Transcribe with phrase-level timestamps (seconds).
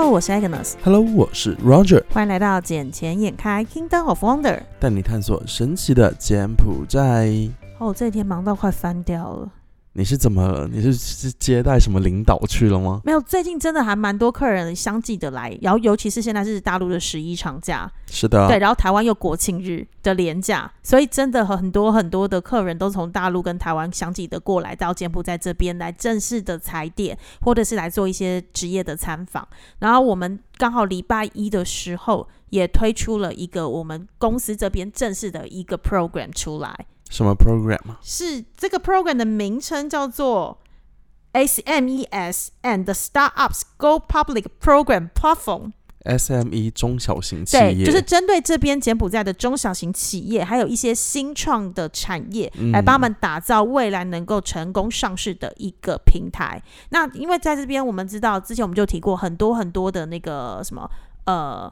[0.00, 0.72] Hello，我是 Agnes。
[0.82, 4.62] Hello，我是 Roger，欢迎来到捡钱眼开 Kingdom of Wonder。
[4.78, 7.30] 带你探索神奇的柬埔寨。
[7.78, 9.50] 哦，这一天忙到快翻掉了。
[9.92, 10.68] 你是怎么？
[10.70, 13.00] 你是是接待什么领导去了吗？
[13.04, 29.46] 没有，最近真的还蛮多客人相继的来，然后尤其是现在是大陆的十一长假，是的，对，然后台湾又国庆日的连假，所以真的很多很多的客人都从大陆跟台湾相继的过来到柬埔寨这边来正式的踩点，或者是来做一些职业的参访。
[29.80, 37.98] 然后我们刚好礼拜一的时候也推出了一个我们公司这边正式的一个 program 出来，什么 program 啊？
[38.00, 40.58] 是这个 program 的名称叫做
[41.34, 45.72] SMES and the Startups Go Public Program Platform。
[46.04, 56.62] SME E 中小型企对，业，就是针对这边柬埔寨的中小型企业，还有一些新创的产业，嗯来帮他们打造未来能够成功上市的一个平台。
[56.88, 60.90] 那因为在这边，我们知道之前我们就提过很多很多的那个什么
[61.26, 61.70] 呃。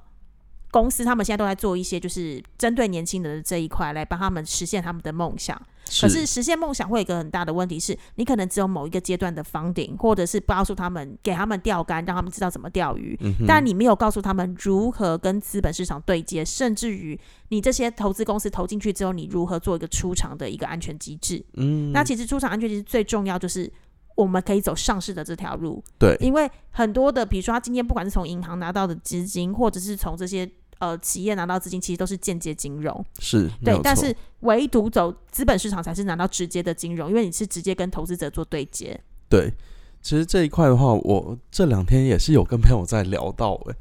[0.79, 5.61] 公司他们现在都在做一些，就是针对年轻人的这一块来帮他们实现他们的梦想。
[6.01, 17.19] 可是实现梦想会有一个很大的问题是，你可能只有某一个阶段的 funding，或者是告诉他们给他们钓竿，让他们知道怎么钓鱼，嗯但你没有告诉他们如何跟资本市场对接，甚至于
[17.49, 21.45] 你这些投资公司投进去之后，你如何做一个出场的一个安全机制。
[21.55, 23.73] 嗯，那其实出场安全机制最重要就是。
[24.19, 30.45] 我们可以走上市的这条路，对，因为很多的，比如说他今天不管是从银行拿到的资金，或者是从这些
[30.79, 33.05] 呃企业拿到资金，其实都是间接金融。
[33.19, 38.99] 是，对但是唯独走资本市场才是拿到直接的金融，因为你是直接跟投资者做对接。
[39.29, 39.53] 对，
[40.01, 43.75] 其实这一块的话，我这两天也是有跟朋友在聊到诶，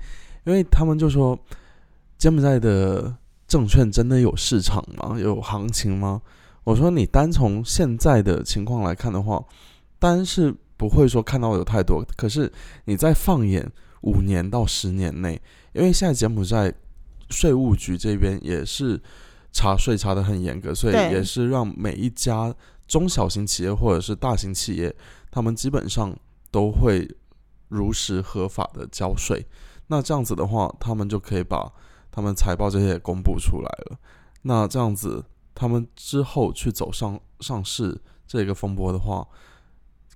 [0.46, 1.38] 因为他们就说
[2.18, 3.16] 柬埔寨的
[3.48, 5.18] 证券真的有市场吗？
[5.20, 6.22] 有行情吗？
[6.64, 9.42] 我说你单从现在的情况来看的话，
[10.00, 12.52] 当然是不会说看到有太多，可是
[12.84, 13.72] 你再放眼
[14.02, 15.42] 五年到十年内，
[15.72, 16.74] 因为现在柬埔寨
[17.30, 19.02] 税务局这边也是
[19.52, 22.54] 查税查的很严格，所以也是让每一家
[22.88, 24.96] 中小型企业或者是大型企业，
[25.32, 26.16] 他们基本上
[26.52, 27.08] 都会
[27.70, 29.46] 如实合法的交税。
[29.88, 31.72] 那这样子的话，他们就可以把
[32.12, 33.98] 他们财报这些也公布出来了。
[34.44, 35.24] 那这样子，
[35.54, 39.28] 他们之后去走上上市这个风波的话，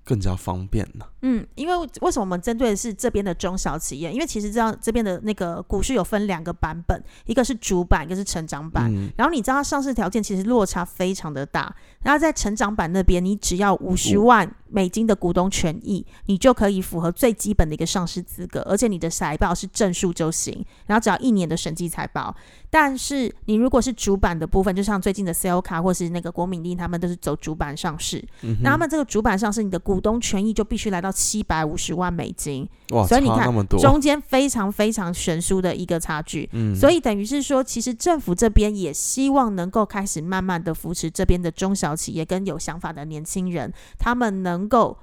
[0.03, 1.05] 更加方便呢。
[1.21, 4.11] 嗯，因为为什么我们针对的是这边的中小企业？
[4.11, 8.91] 因为其实这样这边的那个股市有分两个版本，一个是主板，一个是成长版。
[8.93, 22.35] 嗯，然后你知道上市条件其实落差非常的大，然后在成长版那边，你只要五十五万美金的股东权益，你就可以符合最基本的一个上市资格，而且你的财报是正数就行，然后只要一年的审计财报。
[22.69, 36.49] 但是你如果是主板的部分，就像最近的 C O 卡或是那个国民力，他们都是走主板上市，嗯那他们这个主板上市，你的股东权益就必须来到七百五十万美金，哇，所以你看中间非常非常悬殊的一个差距。
[36.53, 44.97] 嗯，所以等于是说，其实政府这边也希望能够开始慢慢的扶持这边的中小企业跟有想法的年轻人，他们能够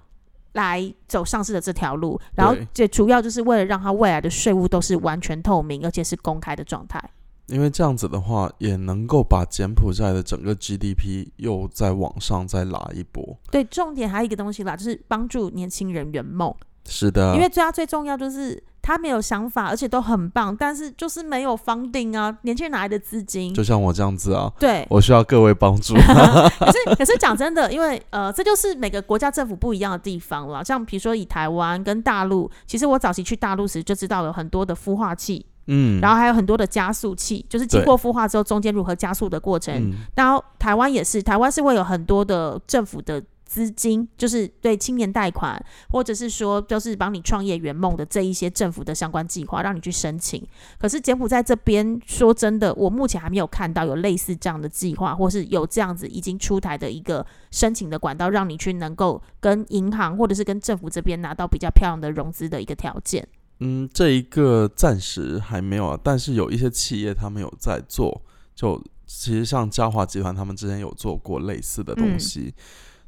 [0.53, 7.03] 来走上市的这条路，然后对最主要就是为了让他未来的税务都是完全透明，而且是公开的状态。
[7.47, 13.39] 因为这样子的话，也能够把柬埔寨的整个 GDP 又再往上再拉一波。
[13.51, 16.55] 对，重点还有一个东西啦，就是帮助年轻人圆梦。
[16.85, 23.53] 是的，因为最他最重要就是他没有想法，而且都很棒，但是就是没有 funding 啊，年轻人哪来的资金？
[23.53, 25.93] 就像我这样子啊，对，我需要各位帮助。
[25.93, 30.65] 可 是可是讲真的，因为呃，这就是每个国家政府不一样的地方了。
[30.65, 39.75] 像比如说以台湾跟大陆，其实我早期去大陆时就知道有很多的孵化器，嗯，然后还有很多的加速器，就是经对过孵化之后中间如何加速的过程。
[39.75, 50.47] 嗯，然后台湾也是，台湾是会有很多的政府的资金，就是对青年贷款，或者是说就是帮你创业圆梦的这一些政府的相关计划，让你去申请。
[50.79, 63.27] 可是柬埔寨这边说真的，我目前还没有看到有类似这样的计划，或是有这样子已经出台的一个申请的管道，让你去能够跟银行或者是跟政府这边拿到比较漂亮的融资的一个条件。
[63.61, 68.23] 嗯，这一个暂时还没有啊，但是有一些企业他们有在做，
[68.55, 72.55] 就其实像嘉华集团他们之前有做过类似的东嗯西，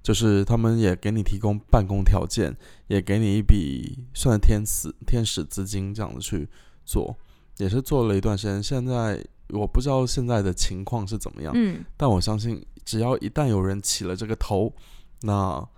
[0.02, 2.56] 就是他们也给你提供办公条件，
[2.86, 6.48] 也给你一笔算天使天使资金这样子去
[6.84, 7.16] 做，
[7.58, 8.62] 也是做了一段时间。
[8.62, 14.72] 现在我不知道现在的情况是怎么样，嗯，但我相信只要一旦有人起了这个头，
[15.22, 15.68] 那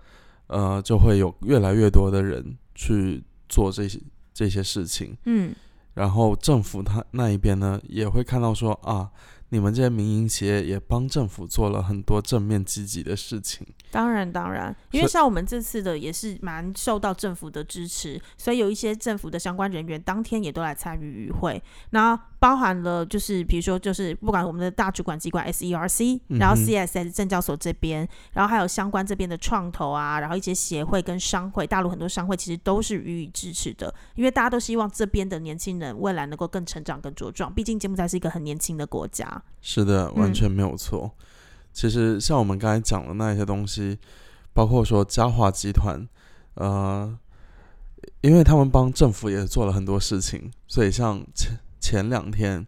[0.47, 3.99] 呃就会有越来越多的人去做这些
[4.33, 5.17] 这些事情。
[5.25, 5.53] 嗯，
[5.93, 9.11] 然后政府他那一边呢，也会看到说啊，
[9.53, 13.63] 你们这些民营企业也帮政府做了很多正面积极的事情。
[13.91, 21.61] 当然，当然，因为像我们这次的也是蛮受到政府的支持，所以有一些政府的相关人员当天也都来参与与会。
[21.91, 37.53] 那包含了就是比如说就是不管我们的大主管机关 SERC，然后 CSS 证交所这边，然后还有相关这边的创投啊，然后一些协会跟商会，大陆很多商会其实都是予以支持的，因为大家都希望这边的年轻人未来能够更成长、更茁壮。
[37.53, 39.42] 毕竟柬埔寨是一个很年轻的国家。
[39.61, 41.11] 是的，完全没有错。
[41.71, 43.97] 其实像我们刚才讲的那一些东西，
[44.53, 46.07] 包括说嘉华集团，
[46.55, 47.17] 呃，
[48.21, 52.65] 因为他们帮政府也做了很多事情，所以像前前两天，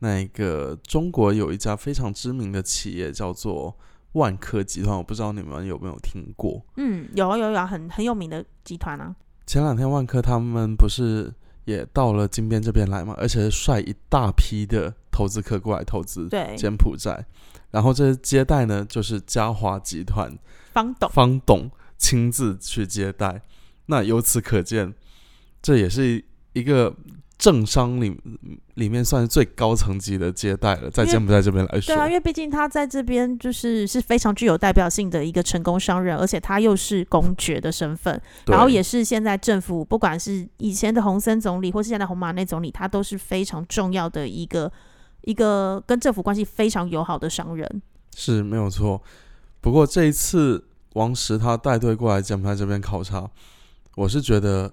[0.00, 3.74] 那个中国有一家非常知名的企业叫做
[4.12, 6.62] 万科集团，我不知道你们有没有听过？
[6.76, 9.16] 嗯，有有有，很很有名的集团啊。
[9.46, 11.32] 前两天万科他们不是
[11.64, 13.14] 也到了金边这边来嘛？
[13.16, 17.24] 而且率一大批的投资客过来投资柬埔寨。
[17.70, 20.30] 然后这接待呢，就是嘉华集团
[20.72, 23.40] 方董方董亲自去接待。
[23.86, 24.92] 那由此可见，
[25.62, 26.22] 这也是
[26.52, 26.94] 一个
[27.38, 28.14] 政商里
[28.74, 31.94] 里面算是最高层级的接待了，在柬埔寨这边来说。
[31.94, 44.70] 对啊，因为毕竟他在这边就是是非常具有代表性的一个成功商人，而且他又是公爵的身份，然后也是现在政府不管是以前的洪森总理，或是现在洪马内总理，他都是非常重要的一个。
[45.22, 47.82] 一个跟政府关系非常友好的商人
[48.16, 49.00] 是没有错，
[49.60, 50.64] 不过这一次
[50.94, 53.30] 王石他带队过来柬埔寨这边考察，
[53.96, 54.72] 我是觉得，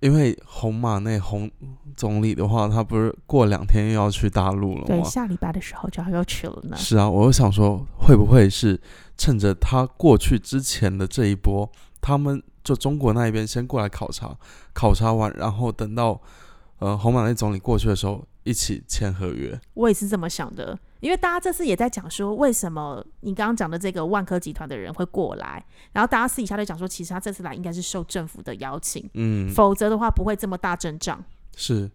[0.00, 1.50] 因为红马内洪
[1.96, 4.86] 总理的话，他不是过两天又要去大陆了吗？
[4.86, 6.76] 对，下礼拜的时候就要要去了呢。
[6.76, 8.78] 是啊，我又想说，会不会是
[9.16, 11.70] 趁着他过去之前的这一波，
[12.02, 14.36] 他们就中国那一边先过来考察，
[14.74, 16.20] 考察完，然后等到
[16.78, 18.26] 呃红马内总理过去的时候。
[18.46, 20.78] 一起签合约，我也是这么想的。
[21.00, 31.24] 因为大家这次也在讲说，为什么你刚刚讲的这个万科集团的人会过来，然后大家私底下在讲说，其实他这次来应该是受政府的邀请，嗯，否则的话不会这么大阵仗。
[31.56, 31.90] 是，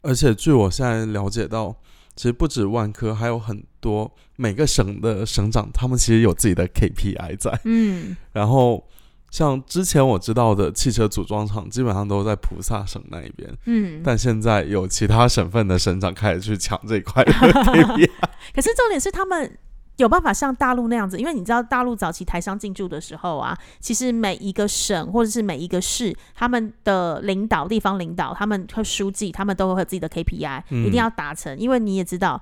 [0.00, 1.76] 而且据我现在了解到，
[2.16, 8.82] 其实不止万科，还有很多每个省的省长，他们其实有自己的 KPI 在，嗯，然后。
[9.30, 13.52] 像之前我知道的汽车组装厂，基本上都在菩萨省那一边。
[13.66, 17.22] 嗯，但现在有其他省份的省长开始去抢这一块。
[18.54, 19.58] 可是重点是他们
[19.98, 31.58] 有办法像大陆那样子，因为你知道大陆早期台商进驻的时候啊，其实每一个省或者是每一个市，他们的领导、地方领导、他们和书记，他们都会有自己的 KPI，一定要达成。
[31.58, 32.40] 因为你也知道。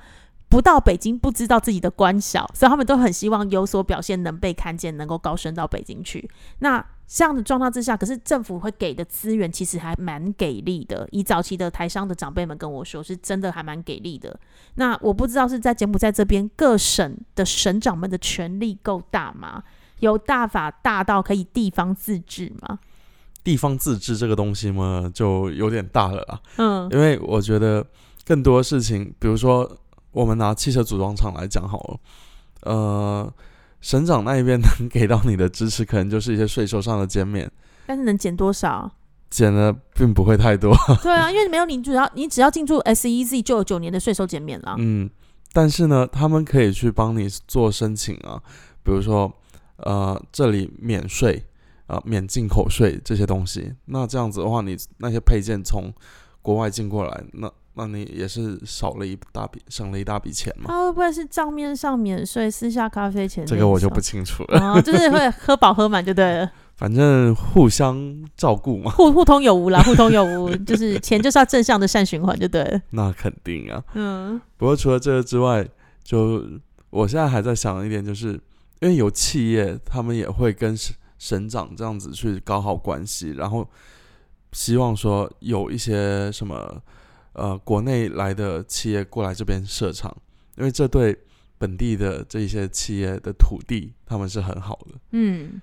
[0.57, 6.27] 不到北京不知道自己的官小，所以他们都很希望有所表现，能被看见，能够高升到北京去。
[6.61, 11.07] 那这样的状况之下，可是政府会给的资源其实还蛮给力的。
[11.13, 14.35] 以早期的台商的长辈们跟我说，是真的还蛮给力的。
[14.77, 19.63] 那我不知道是在柬埔寨这边各省的省长们的权力够大吗？
[19.99, 22.79] 有大法大到可以地方自治吗？
[23.45, 26.41] 地方自治这个东西嘛，就有点大了啦。
[26.57, 27.87] 嗯，因为我觉得
[28.25, 29.71] 更多事情，比如说。
[30.17, 32.01] 我们拿汽车组装厂来讲好了，
[32.63, 33.35] 呃，
[33.83, 37.53] 省长那一边能给到你的支持，可能就是一些税收上的减免，
[37.85, 38.91] 但是能减多少？
[39.29, 40.75] 减的并不会太多。
[41.05, 44.75] 对啊，因为没有你，只要你只要进驻 SEZ 就有九年的税收减免了。
[44.79, 45.11] 嗯，
[45.53, 48.43] 但是呢，他们可以去帮你做申请啊，
[48.83, 49.31] 比如说
[49.77, 51.45] 呃，这里免税
[51.89, 53.75] 啊，免进口税这些东西。
[53.85, 55.93] 那这样子的话，你那些配件从
[56.41, 57.53] 国外进过来，那。
[57.79, 60.65] 那你也是少了一大笔，省了一大笔钱嘛？
[60.69, 63.45] 他会不会是账面上免税，私下咖啡钱？
[63.45, 64.81] 这个我就不清楚了。
[64.81, 66.51] 就是会喝饱喝满就对了。
[66.77, 72.81] 反正互相照顾嘛，互互通有无啦，互通有无，就是钱就是要正向的善循环就对了。
[72.91, 73.85] 那肯定啊。
[73.93, 74.41] 嗯。
[74.57, 75.67] 不过除了这个之外，
[76.03, 76.43] 就
[76.89, 78.41] 我现在还在想一点，就是
[78.81, 83.69] 因为有企业，他们也会跟省省长这样子去搞好关系，然后
[84.53, 86.81] 希望说有一些什么。
[87.37, 90.15] 呃，国内来的企业过来这边设厂，
[90.57, 91.17] 因为这对
[91.59, 94.99] 本地的这些企业的土地，他们是很好的。
[95.13, 95.61] 嗯，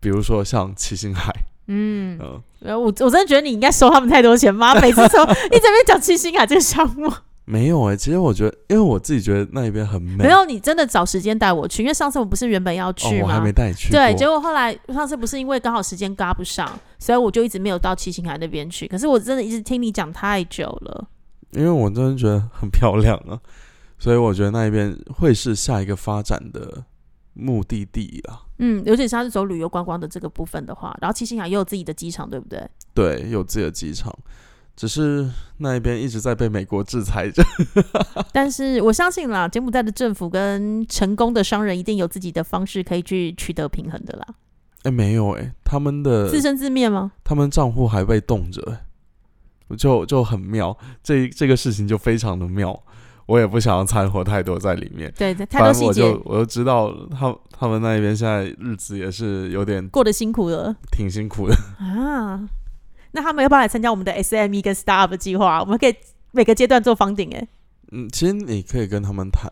[0.00, 1.32] 比如说像七星海。
[1.66, 2.18] 嗯，
[2.60, 4.74] 呃，我我真的觉得你应该收他们太多钱吗？
[4.80, 7.12] 每次说你这边讲七星海这个项目。
[7.44, 10.24] 没有哎，其实我觉得，因为我自己觉得那一边很美。
[10.24, 13.26] 没有，你真的找时间带我去，因为上次我不是原本要去吗？
[13.26, 13.90] 我还没带你去。
[13.90, 18.86] 对，结果后来上次不是因为刚好时间嘎不上，所以我就一直没有到七星海那边去。
[18.86, 21.08] 可是我真的一直听你讲太久了，
[21.52, 23.40] 因为我真的觉得很漂亮啊，
[23.98, 26.84] 所以我觉得那一边会是下一个发展的
[27.34, 28.42] 目的地啊。
[28.58, 32.68] 嗯，尤其是它是走旅游观光的这个部分的话，然后七星海也有自己的机场，对不对？
[32.92, 34.12] 对，有自己的机场。
[34.74, 37.42] 只是那一边一直在被美国制裁着。
[38.32, 44.26] 但是我相信啦，柬埔寨的政府跟成功的商人一定有自己的方式可以去取得平衡的啦。
[44.84, 47.12] 哎，没有哎，他们的自生自灭吗？
[47.24, 48.78] 他们账户还被冻着，
[49.76, 50.76] 就就很妙。
[51.02, 52.80] 这这个事情就非常的妙，
[53.26, 55.12] 我也不想要掺和太多在里面。
[55.16, 62.48] 对，太多细节，我就我就知道他他们那边现在日子也是有点过得辛苦了，挺辛苦的啊。
[63.10, 65.60] 那他们要不要来参加我们的 SME 跟 Startup 计划？
[65.60, 65.94] 我们可以
[66.30, 67.48] 每个阶段做房顶哎。
[67.90, 69.50] 嗯，其实你可以跟他们谈。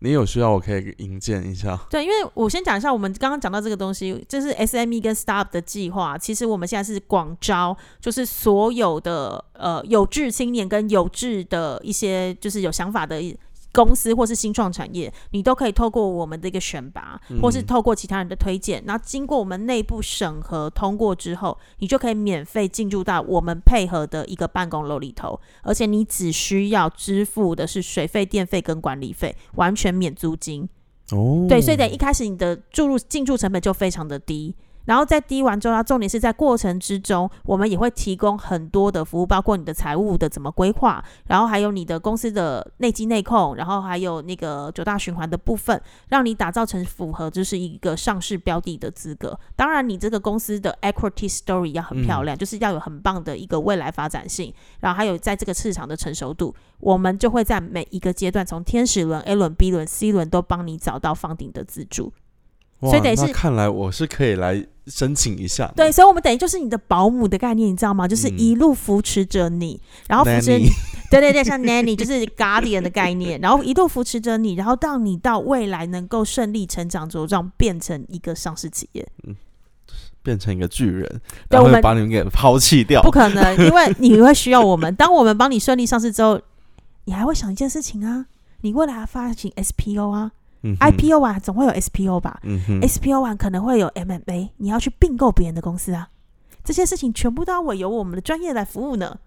[0.00, 1.78] 你有需要，我可以引荐一下。
[1.88, 6.18] 对，因为我先讲一下，我们刚刚讲到这个东西，就是 SME 跟 Startup 的计划。
[6.18, 13.22] 其实我们现在是广招，就是所有的呃有志青年跟有志的一些，就是有想法的。
[13.74, 30.68] 公司或是新创产业，你都可以透过我们的一个选拔，或是透过其他人的推荐，然后经过我们内部审核通过之后，你就可以免费进入到我们配合的一个办公楼里头，而且你只需要支付的是水费、电费跟管理费，完全免租金。
[31.10, 34.54] 哦，对，所以等一开始你的注入进驻成本就非常的低。
[34.84, 49.38] 然后在滴完之后，它重点是在过程之中，我们也会提供很多的服务，包括你的财务的怎么规划，然后还有你的公司的内机内控，然后还有那个九大循环的部分，让你打造成符合就是一个上市标的的资格。
[49.56, 62.12] 当然，你这个公司的 equity story 要很漂亮，就是要有很棒的一个未来发展性，然后还有在这个市场的成熟度，我们就会在每一个阶段，从天使轮、A 轮、B 轮、C 轮都帮你找到房顶的资助。
[62.90, 65.72] 所以等于是看来我是可以来申请一下。
[65.76, 68.06] 对，所以，我们等于就是你的保姆的概念，你知道吗？
[68.06, 70.68] 就是一路扶持着你，然后扶持你。
[71.10, 79.36] 对对对，像 nanny 就是 guardian 的概念，然后一路扶持着你，然后到你到未来能够顺利成长茁壮，变成一个上市企业，嗯，
[80.24, 83.00] 变成一个巨人，然后把你们给抛弃掉？
[83.02, 84.92] 不可能， 因为你会需要我们。
[84.96, 86.40] 当我们帮你顺利上市之后，
[87.04, 88.26] 你还会想一件事情啊，
[88.62, 90.32] 你未来发行 SPO 啊。
[90.80, 96.08] IPO 完总会有 SPO 吧？SPO 完可能会有 MMA，你要去并购别人的公司啊，
[96.64, 99.18] 这些事情全部都要委由我们的专业来服务呢。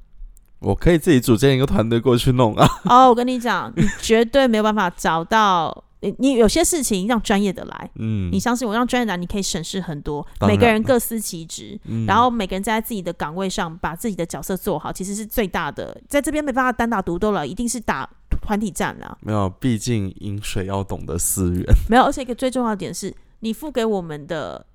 [0.60, 2.68] 我可以自己组建一个团队过去弄啊。
[2.86, 10.26] 哦，我跟你讲，你绝对没有办法找到你，你有些事情让专业的来，嗯，你相信我，让专业的来，你可以省事很多。
[10.48, 16.02] 每个人各司其职，然后每个人在自己的岗位上把自己的角色做好，其实是最大的。
[16.08, 18.10] 在这边没办法单打独斗了，一定是打。
[18.48, 21.66] 团体战啊，没有，毕竟饮水要懂得思源。
[21.92, 24.66] 没有，而且一个最重要的点是，你付给我们的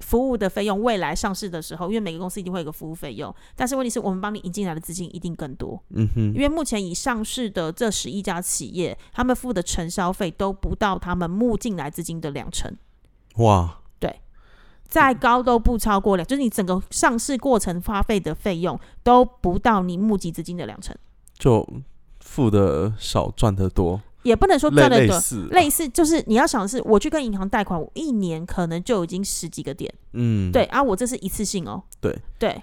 [0.00, 5.78] 服务的费用，未来上市的时候，因为每个公司一定会有个服务费用，但是问题是我们帮你引进来的资金一定更多。
[5.90, 12.74] 嗯哼，因为目前已上市的这十一家企业，他们付的承销费都不到他们募进来资金的两成。
[13.36, 14.22] 哇，对，
[14.86, 20.96] 再高都不超过两，就是你整个上市过程花费的费用都不到你募集资金的两成。
[21.38, 21.68] 就。
[22.28, 25.18] 付的少，赚的多，也不能说赚的多，
[25.50, 32.16] 类似就是你要想的是，我去跟银行贷款，我一年可能就已经十几个点，嗯，对啊，我这是一次性哦，对。
[32.38, 32.62] 对，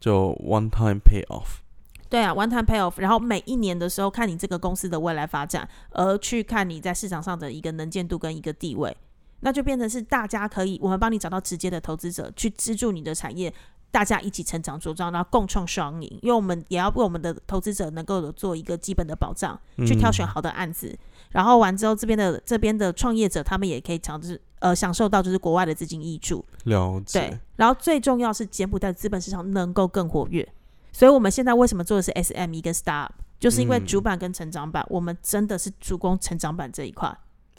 [0.00, 1.60] 就 one time pay off，
[2.08, 8.96] 对啊，one time pay off，然后每一年的时候看你这个公司的未来发展，而去看你在市场上的一个能见度跟一个地位，
[9.40, 13.52] 那就变成是大家可以，我们帮你找到直接的投资者去资助你的产业。
[13.92, 16.18] 大家一起成长茁壮，然后共创双赢。
[16.22, 19.56] 因为我们也要为我们的投资者能够做一个基本的保障，
[19.86, 20.98] 去挑选好的案子。
[21.30, 26.42] 然后完之后，这边的这边的创业者，他们也可以尝试呃享受到就是国外的资金益助。
[26.64, 27.20] 了解。
[27.20, 27.40] 对。
[27.56, 30.46] 然后最重要是柬埔寨资本市场能够更活跃。
[30.90, 33.06] 所以我们现在为什么做的是 SME 跟 Star，
[33.38, 37.14] 就是因为主板跟成长板，我们真的是主攻成长板这一块。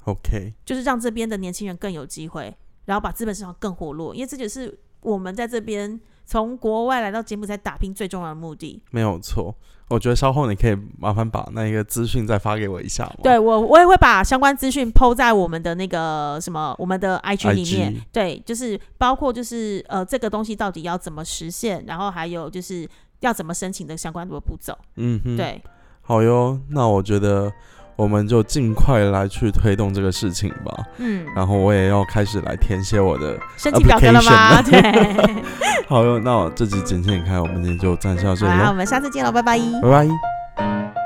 [0.05, 0.53] OK。
[0.65, 6.01] 就是让这边的年轻人更有机会，然后把资本市场更活络，因为这就是我们在这边。
[6.33, 9.53] 从国外来到柬埔寨打拼最重要的目的，没有错。
[9.87, 13.07] 我觉得稍后你可以麻烦把那个资讯再发给我一下。
[13.21, 18.01] 对我，我也会把相关资讯抛在我们的那个什么，我们的 IG 里面。
[18.11, 24.75] 对，就是包括就是呃，这个东西到底要怎么实现，然后还有就是要怎么申请的相关的步骤。
[24.95, 25.61] 嗯哼，对，
[26.01, 26.59] 好哟。
[26.69, 27.53] 那我觉得。
[27.95, 30.73] 我们就尽快来去推动这个事情吧。
[30.97, 34.61] 嗯，然后我也要开始来填写我的申请表格了吗？
[34.61, 34.81] 对。
[35.87, 38.51] 好，那我这集简介开，我们今天就暂时到这里。
[38.51, 39.59] 好，我们下次见了，拜拜。
[39.81, 41.02] 拜拜。